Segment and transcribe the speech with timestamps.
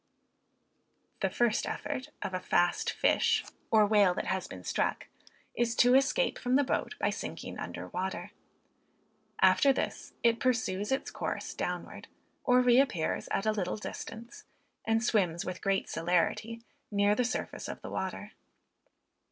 [1.19, 5.05] The first effort of a "fast fish," or whale that has been struck,
[5.55, 8.31] is to escape from the boat by sinking under water.
[9.41, 12.07] After this, it pursues its course downward,
[12.43, 14.43] or reappears at a little distance,
[14.85, 18.31] and swims with great celerity, near the surface of the water.